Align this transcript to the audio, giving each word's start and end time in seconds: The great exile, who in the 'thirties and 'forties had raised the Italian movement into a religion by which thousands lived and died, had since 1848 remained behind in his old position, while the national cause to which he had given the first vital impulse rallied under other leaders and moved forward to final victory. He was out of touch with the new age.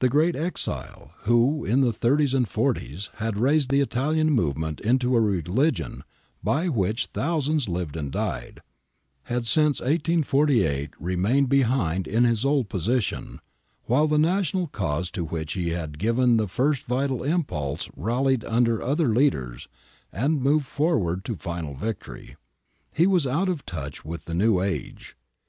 The 0.00 0.08
great 0.08 0.34
exile, 0.34 1.12
who 1.20 1.64
in 1.64 1.80
the 1.80 1.92
'thirties 1.92 2.34
and 2.34 2.48
'forties 2.48 3.08
had 3.18 3.38
raised 3.38 3.70
the 3.70 3.80
Italian 3.80 4.32
movement 4.32 4.80
into 4.80 5.14
a 5.14 5.20
religion 5.20 6.02
by 6.42 6.66
which 6.68 7.06
thousands 7.06 7.68
lived 7.68 7.96
and 7.96 8.10
died, 8.10 8.62
had 9.26 9.46
since 9.46 9.78
1848 9.80 10.90
remained 10.98 11.48
behind 11.48 12.08
in 12.08 12.24
his 12.24 12.44
old 12.44 12.68
position, 12.68 13.38
while 13.84 14.08
the 14.08 14.18
national 14.18 14.66
cause 14.66 15.08
to 15.12 15.24
which 15.24 15.52
he 15.52 15.68
had 15.70 16.00
given 16.00 16.36
the 16.36 16.48
first 16.48 16.82
vital 16.86 17.22
impulse 17.22 17.88
rallied 17.94 18.44
under 18.46 18.82
other 18.82 19.08
leaders 19.14 19.68
and 20.12 20.42
moved 20.42 20.66
forward 20.66 21.24
to 21.24 21.36
final 21.36 21.74
victory. 21.76 22.34
He 22.90 23.06
was 23.06 23.24
out 23.24 23.48
of 23.48 23.64
touch 23.64 24.04
with 24.04 24.24
the 24.24 24.34
new 24.34 24.60
age. 24.60 25.14